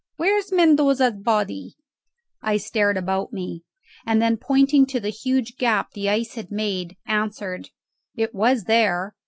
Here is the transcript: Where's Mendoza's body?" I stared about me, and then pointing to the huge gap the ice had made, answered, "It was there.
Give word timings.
Where's 0.15 0.51
Mendoza's 0.51 1.21
body?" 1.21 1.75
I 2.41 2.57
stared 2.57 2.97
about 2.97 3.31
me, 3.31 3.65
and 4.03 4.19
then 4.19 4.35
pointing 4.35 4.87
to 4.87 4.99
the 4.99 5.11
huge 5.11 5.57
gap 5.57 5.91
the 5.91 6.09
ice 6.09 6.33
had 6.33 6.49
made, 6.51 6.97
answered, 7.05 7.69
"It 8.15 8.33
was 8.33 8.63
there. 8.63 9.13